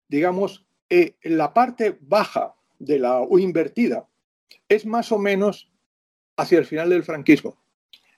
digamos, 0.07 0.65
en 0.89 1.07
eh, 1.07 1.15
la 1.23 1.53
parte 1.53 1.97
baja 2.01 2.53
de 2.79 2.99
la 2.99 3.21
U 3.21 3.39
invertida 3.39 4.07
es 4.69 4.85
más 4.85 5.11
o 5.11 5.17
menos 5.17 5.69
hacia 6.37 6.59
el 6.59 6.65
final 6.65 6.89
del 6.89 7.03
franquismo. 7.03 7.57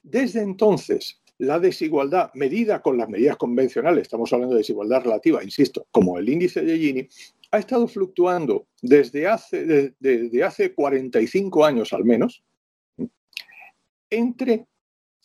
Desde 0.02 0.42
entonces, 0.42 1.20
la 1.38 1.58
desigualdad 1.58 2.30
medida 2.34 2.82
con 2.82 2.98
las 2.98 3.08
medidas 3.08 3.36
convencionales, 3.36 4.02
estamos 4.02 4.32
hablando 4.32 4.54
de 4.54 4.60
desigualdad 4.60 5.02
relativa, 5.02 5.42
insisto, 5.42 5.86
como 5.90 6.18
el 6.18 6.28
índice 6.28 6.60
de 6.60 6.78
Gini, 6.78 7.08
ha 7.52 7.58
estado 7.58 7.88
fluctuando 7.88 8.68
desde 8.80 9.26
hace, 9.26 9.94
desde 9.98 10.44
hace 10.44 10.74
45 10.74 11.64
años 11.64 11.92
al 11.92 12.04
menos 12.04 12.44
entre 14.10 14.66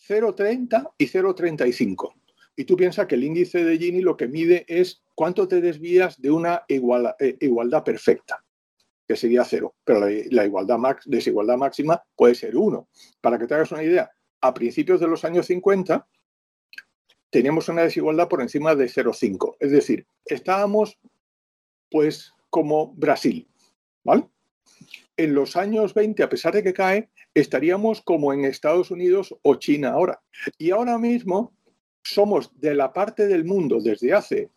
0,30 0.08 0.94
y 0.98 1.08
0,35. 1.08 2.14
Y 2.56 2.64
tú 2.64 2.78
piensas 2.78 3.08
que 3.08 3.16
el 3.16 3.24
índice 3.24 3.64
de 3.64 3.78
Gini 3.78 4.02
lo 4.02 4.16
que 4.16 4.28
mide 4.28 4.66
es 4.68 5.04
cuánto 5.14 5.48
te 5.48 5.60
desvías 5.60 6.22
de 6.22 6.32
una 6.32 6.64
eh, 6.70 7.38
igualdad 7.42 7.84
perfecta, 7.84 8.44
que 9.08 9.16
sería 9.16 9.44
cero. 9.44 9.76
Pero 9.84 10.08
la, 10.08 10.46
igualdad 10.46 10.78
desigualdad 11.06 11.58
máxima 11.58 12.02
puede 12.16 12.36
ser 12.36 12.56
uno. 12.56 12.88
Para 13.20 13.38
que 13.38 13.48
te 13.48 13.56
hagas 13.56 13.72
una 13.72 13.84
idea, 13.84 14.10
a 14.42 14.54
principios 14.54 15.00
de 15.00 15.08
los 15.08 15.26
años 15.26 15.48
50 15.48 16.08
teníamos 17.30 17.68
una 17.68 17.82
desigualdad 17.82 18.30
por 18.30 18.42
encima 18.42 18.76
de 18.76 18.86
0,5. 18.86 19.58
Es 19.60 19.72
decir, 19.72 20.08
estábamos 20.24 20.98
pues 21.96 22.34
como 22.50 22.94
Brasil, 22.94 23.48
¿vale? 24.04 24.28
En 25.16 25.34
los 25.34 25.56
años 25.56 25.94
20, 25.94 26.24
a 26.24 26.28
pesar 26.28 26.54
de 26.54 26.62
que 26.62 26.74
cae, 26.74 27.10
estaríamos 27.34 28.02
como 28.02 28.34
en 28.34 28.44
Estados 28.44 28.92
Unidos 28.92 29.34
o 29.44 29.56
China 29.56 29.92
ahora. 29.92 30.20
Y 30.58 30.72
ahora 30.72 30.98
mismo 30.98 31.54
somos 32.04 32.52
de 32.60 32.76
la 32.76 32.92
parte 32.92 33.28
del 33.28 33.46
mundo 33.46 33.80
desde 33.82 34.12
hace 34.12 34.50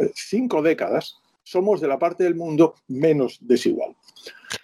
eh, 0.00 0.10
cinco 0.14 0.62
décadas, 0.62 1.18
somos 1.42 1.82
de 1.82 1.88
la 1.88 1.98
parte 1.98 2.24
del 2.24 2.34
mundo 2.34 2.74
menos 2.86 3.36
desigual. 3.42 3.94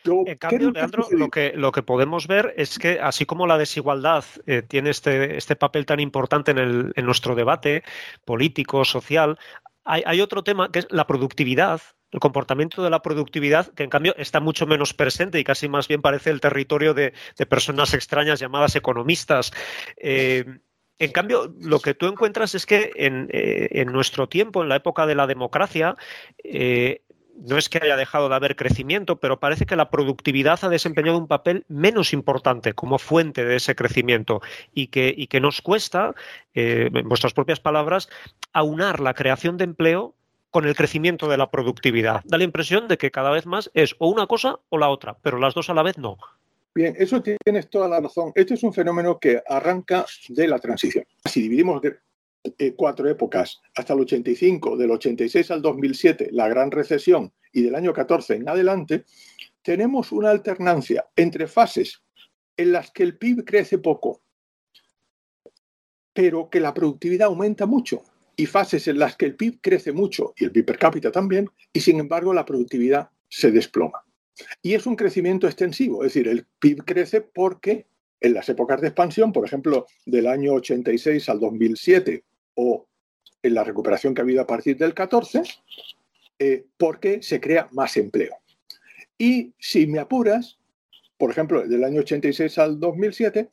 en 0.07 0.39
cambio, 0.39 0.71
Leandro, 0.71 1.07
lo 1.11 1.29
que, 1.29 1.53
lo 1.55 1.73
que 1.73 1.83
podemos 1.83 2.27
ver 2.27 2.55
es 2.57 2.79
que 2.79 3.01
así 3.01 3.27
como 3.27 3.47
la 3.47 3.59
desigualdad 3.59 4.25
eh, 4.47 4.63
tiene 4.63 4.89
este, 4.89 5.37
este, 5.37 5.57
papel 5.57 5.85
tan 5.85 6.01
importante 6.01 6.53
en, 6.53 6.91
en 6.97 7.05
nuestro 7.05 7.35
debate 7.35 7.83
político, 8.25 8.83
social, 8.87 9.39
hay, 9.85 10.03
hay, 10.07 10.23
otro 10.23 10.43
tema 10.43 10.73
que 10.73 10.79
es 10.79 10.87
la 10.89 11.07
productividad 11.07 11.83
el 12.15 12.21
comportamiento 12.21 12.83
de 12.83 12.91
la 12.91 13.03
productividad, 13.03 13.67
que 13.75 13.83
en 13.83 13.91
cambio 13.91 14.15
está 14.17 14.39
mucho 14.39 14.67
menos 14.67 14.95
presente 14.95 15.41
y 15.41 15.45
casi 15.45 15.69
más 15.69 15.89
bien 15.89 16.01
parece 16.01 16.31
el 16.31 16.41
territorio 16.41 16.95
de, 16.95 17.13
personas 17.49 17.93
extrañas 17.93 18.39
llamadas 18.39 18.77
economistas. 18.77 19.53
Eh, 19.97 20.45
en 21.01 21.11
cambio, 21.11 21.53
lo 21.61 21.81
que 21.81 21.95
tú 21.95 22.07
encuentras 22.07 22.55
es 22.55 22.67
que 22.67 22.93
en, 22.95 23.29
eh, 23.33 23.85
nuestro 23.87 24.29
tiempo, 24.29 24.63
en 24.63 24.69
la 24.69 24.77
época 24.77 25.07
de 25.07 25.17
la 25.17 25.27
democracia, 25.27 25.97
eh, 26.45 27.03
no 27.37 27.59
es 27.59 27.69
que 27.69 27.79
haya 27.83 27.97
dejado 27.97 28.29
de 28.29 28.37
haber 28.37 28.55
crecimiento, 28.55 29.19
pero 29.19 29.41
parece 29.41 29.67
que 29.67 29.75
la 29.75 29.91
productividad 29.91 30.61
ha 30.63 30.69
desempeñado 30.69 31.19
un 31.19 31.27
papel 31.27 31.65
menos 31.67 32.13
importante 32.13 32.75
como 32.75 32.99
fuente 33.01 33.45
de 33.45 33.57
ese 33.57 33.75
crecimiento 33.75 34.41
y 34.73 34.87
que, 34.87 35.13
y 35.17 35.27
que 35.27 35.41
nos 35.41 35.61
cuesta, 35.61 36.15
en 36.55 37.09
vuestras 37.09 37.35
propias 37.35 37.59
palabras, 37.59 38.09
aunar 38.53 39.01
la 39.01 39.15
creación 39.15 39.57
de 39.57 39.65
empleo 39.65 40.15
con 40.55 40.69
el 40.69 40.77
crecimiento 40.77 41.29
de 41.29 41.37
la 41.37 41.51
productividad. 41.51 42.23
Da 42.27 42.39
la 42.39 42.45
impresión 42.45 42.87
de 42.87 42.97
que 42.97 43.11
cada 43.11 43.33
vez 43.33 43.45
más 43.45 43.73
es 43.75 43.97
o 43.99 44.09
una 44.09 44.29
cosa 44.29 44.61
o 44.69 44.79
la 44.79 44.89
otra, 44.89 45.19
pero 45.21 45.37
las 45.37 45.53
dos 45.53 45.69
a 45.69 45.75
la 45.75 45.83
vez 45.83 45.99
no. 45.99 46.17
Bien, 46.73 46.95
eso 46.97 47.21
tienes 47.21 47.69
toda 47.69 47.89
la 47.89 47.99
razón. 47.99 48.31
Este 48.37 48.55
es 48.55 48.63
un 48.63 48.73
fenómeno 48.73 49.19
que 49.19 49.43
arranca 49.49 50.07
de 50.29 50.47
la 50.47 50.61
transición. 50.61 51.07
Si 51.25 51.43
dividimos 51.43 51.83
eh, 51.85 52.73
cuatro 52.77 53.09
épocas 53.09 53.63
hasta 53.75 53.95
el 53.95 54.03
85, 54.03 54.77
del 54.77 54.93
86 54.93 55.51
al 55.51 55.61
2007, 55.61 56.29
la 56.31 56.47
gran 56.47 56.71
recesión, 56.71 57.33
y 57.53 57.63
del 57.63 57.75
año 57.75 57.93
14 57.93 58.37
en 58.37 58.49
adelante, 58.49 59.07
tenemos 59.61 60.13
una 60.13 60.31
alternancia 60.31 61.09
entre 61.17 61.49
fases 61.49 62.05
en 62.57 62.71
las 62.71 62.93
que 62.93 63.03
el 63.03 63.19
PIB 63.19 63.45
crece 63.45 63.79
poco, 63.79 64.23
pero 66.13 66.49
que 66.49 66.61
la 66.61 66.73
productividad 66.73 67.27
aumenta 67.27 67.67
mucho 67.67 68.05
y 68.37 68.47
fases 68.47 68.89
en 68.89 68.99
las 68.99 69.17
que 69.17 69.27
el 69.27 69.37
PIB 69.37 69.61
crece 69.61 69.93
mucho 69.93 70.35
y 70.37 70.45
el 70.45 70.53
PIB 70.53 70.65
per 70.67 70.79
cápita 70.79 71.11
también, 71.11 71.49
y 71.73 71.81
sin 71.81 72.01
embargo 72.01 72.33
la 72.33 72.45
productividad 72.45 73.11
se 73.29 73.51
desploma. 73.51 74.05
Y 74.63 74.75
es 74.75 74.87
un 74.87 74.97
crecimiento 74.97 75.47
extensivo, 75.47 76.05
es 76.05 76.15
decir, 76.15 76.29
el 76.29 76.47
PIB 76.59 76.85
crece 76.85 77.21
porque 77.21 77.87
en 78.21 78.35
las 78.35 78.49
épocas 78.49 78.81
de 78.81 78.89
expansión, 78.89 79.33
por 79.33 79.45
ejemplo, 79.45 79.87
del 80.07 80.27
año 80.27 80.55
86 80.55 81.29
al 81.29 81.41
2007 81.41 82.25
o 82.55 82.87
en 83.43 83.55
la 83.55 83.65
recuperación 83.65 84.15
que 84.15 84.23
ha 84.23 84.25
habido 84.25 84.43
a 84.43 84.47
partir 84.47 84.77
del 84.77 84.95
14, 84.95 85.43
eh, 86.39 86.65
porque 86.79 87.23
se 87.23 87.41
crea 87.41 87.69
más 87.73 87.97
empleo. 87.97 88.37
Y 89.19 89.53
si 89.59 89.87
me 89.87 89.99
apuras, 89.99 90.59
por 91.19 91.31
ejemplo, 91.31 91.67
del 91.67 91.85
año 91.85 92.01
86 92.01 92.59
al 92.59 92.81
2007, 92.81 93.51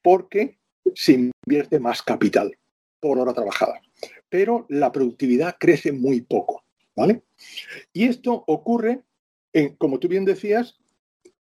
porque 0.00 0.58
se 0.94 1.30
invierte 1.46 1.80
más 1.80 2.02
capital 2.02 2.56
por 3.00 3.18
hora 3.18 3.32
trabajada 3.34 3.80
pero 4.32 4.64
la 4.70 4.90
productividad 4.90 5.56
crece 5.60 5.92
muy 5.92 6.22
poco. 6.22 6.64
¿vale? 6.96 7.20
Y 7.92 8.04
esto 8.04 8.44
ocurre, 8.46 9.02
como 9.76 9.98
tú 9.98 10.08
bien 10.08 10.24
decías, 10.24 10.78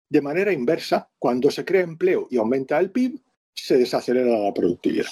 de 0.09 0.23
manera 0.23 0.52
inversa. 0.52 1.11
Cuando 1.19 1.50
se 1.50 1.64
crea 1.64 1.81
empleo 1.83 2.28
y 2.31 2.37
aumenta 2.37 2.78
el 2.78 2.93
PIB, 2.93 3.19
se 3.52 3.76
desacelera 3.76 4.38
la 4.38 4.55
productividad. 4.55 5.07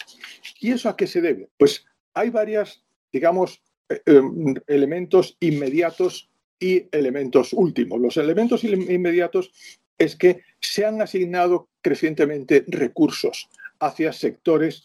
¿Y 0.61 0.71
eso 0.71 0.89
a 0.89 0.97
qué 0.97 1.09
se 1.09 1.21
debe? 1.21 1.49
Pues 1.59 1.85
hay 2.13 2.31
varias, 2.31 2.85
digamos, 3.13 3.61
eh, 3.89 4.01
em, 4.07 4.55
elementos 4.69 5.37
inmediatos 5.41 6.31
y 6.61 6.87
elementos 6.93 7.53
últimos. 7.53 8.01
Los 8.01 8.17
elementos 8.19 8.63
inmediatos 8.63 9.51
es 9.99 10.15
que 10.15 10.43
se 10.61 10.87
han 10.87 11.03
asignado 11.03 11.69
crecientemente 11.83 12.65
recursos 12.69 13.49
hacia 13.81 14.13
sectores 14.13 14.85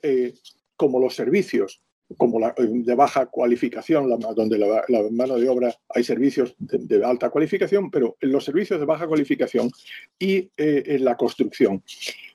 eh, 0.00 0.32
como 0.76 0.98
los 0.98 1.14
servicios, 1.14 1.83
como 2.16 2.38
la, 2.38 2.54
de 2.56 2.94
baja 2.94 3.26
cualificación, 3.26 4.08
donde 4.34 4.58
la, 4.58 4.84
mano 5.10 5.36
de 5.38 5.48
obra 5.48 5.74
hay 5.88 6.04
servicios 6.04 6.54
de, 6.58 7.04
alta 7.04 7.30
cualificación, 7.30 7.90
pero 7.90 8.16
en 8.20 8.32
los 8.32 8.44
servicios 8.44 8.78
de 8.78 8.86
baja 8.86 9.06
cualificación 9.06 9.70
y 10.18 10.50
eh, 10.56 10.82
en 10.86 11.04
la 11.04 11.16
construcción, 11.16 11.82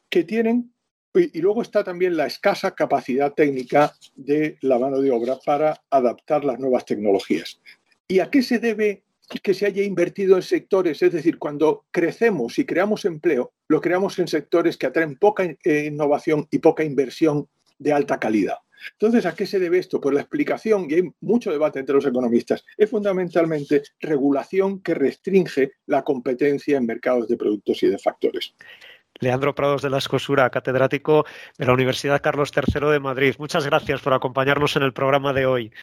que 0.09 0.23
tienen, 0.23 0.71
y, 1.13 1.41
luego 1.41 1.61
está 1.61 1.83
también 1.83 2.17
la 2.17 2.27
escasa 2.27 2.71
capacidad 2.71 3.33
técnica 3.33 3.93
de 4.15 4.57
la 4.61 4.79
mano 4.79 5.01
de 5.01 5.11
obra 5.11 5.38
para 5.43 5.81
adaptar 5.89 6.45
las 6.45 6.59
nuevas 6.59 6.85
tecnologías. 6.85 7.59
¿Y 8.07 8.19
a 8.19 8.29
qué 8.29 8.41
se 8.41 8.59
debe 8.59 9.03
que 9.43 9.53
se 9.53 9.67
haya 9.67 9.83
invertido 9.83 10.35
en 10.35 10.41
sectores? 10.41 11.01
Es 11.01 11.11
decir, 11.11 11.38
cuando 11.38 11.85
crecemos 11.91 12.57
y 12.57 12.65
creamos 12.65 13.05
empleo, 13.05 13.53
lo 13.67 13.81
creamos 13.81 14.17
en 14.19 14.27
sectores 14.27 14.77
que 14.77 14.88
atraen 14.88 15.15
poca 15.15 15.43
eh, 15.43 15.85
innovación 15.91 16.47
y 16.51 16.59
poca 16.59 16.83
inversión 16.83 17.47
de 17.77 17.93
alta 17.93 18.19
calidad. 18.19 18.57
Entonces, 18.93 19.25
¿a 19.25 19.33
qué 19.33 19.45
se 19.45 19.59
debe 19.59 19.79
esto? 19.79 20.00
Pues 20.00 20.15
la 20.15 20.21
explicación, 20.21 20.88
y 20.89 20.93
hay 20.95 21.03
mucho 21.21 21.51
debate 21.51 21.79
entre 21.79 21.95
los 21.95 22.05
economistas, 22.05 22.65
es 22.77 22.89
fundamentalmente 22.89 23.83
regulación 24.00 24.81
que 24.81 24.93
restringe 24.93 25.74
la 25.86 26.03
competencia 26.03 26.77
en 26.77 26.86
mercados 26.86 27.27
de 27.27 27.38
productos 27.38 27.83
y 27.83 27.88
de 27.88 27.98
factores. 27.98 28.53
Leandro 29.21 29.53
Prados 29.53 29.81
de 29.81 29.89
la 29.89 29.98
Escosura, 29.98 30.50
catedrático 30.50 31.25
de 31.57 31.65
la 31.65 31.74
Universidad 31.74 32.21
Carlos 32.21 32.51
III 32.55 32.89
de 32.89 33.00
Madrid. 33.00 33.36
Muchas 33.38 33.65
gracias 33.65 34.01
por 34.01 34.13
acompañarnos 34.13 34.75
en 34.75 34.83
el 34.83 34.93
programa 34.93 35.33
de 35.33 35.45
hoy. 35.45 35.74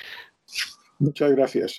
Muchas 0.99 1.33
gracias. 1.33 1.77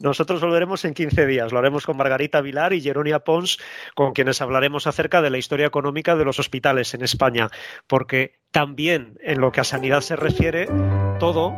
Nosotros 0.00 0.40
volveremos 0.40 0.84
en 0.84 0.94
15 0.94 1.26
días. 1.26 1.52
Lo 1.52 1.58
haremos 1.58 1.86
con 1.86 1.96
Margarita 1.96 2.40
Vilar 2.40 2.72
y 2.72 2.80
Jeronia 2.80 3.20
Pons, 3.20 3.58
con 3.94 4.12
quienes 4.12 4.40
hablaremos 4.42 4.86
acerca 4.86 5.22
de 5.22 5.30
la 5.30 5.38
historia 5.38 5.66
económica 5.66 6.16
de 6.16 6.24
los 6.24 6.38
hospitales 6.38 6.94
en 6.94 7.02
España, 7.02 7.48
porque 7.86 8.40
también 8.50 9.18
en 9.22 9.40
lo 9.40 9.52
que 9.52 9.60
a 9.60 9.64
sanidad 9.64 10.00
se 10.00 10.16
refiere, 10.16 10.68
todo 11.18 11.54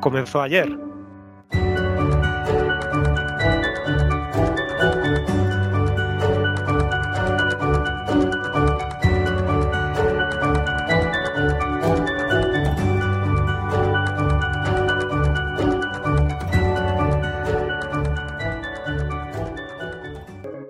comenzó 0.00 0.42
ayer. 0.42 0.68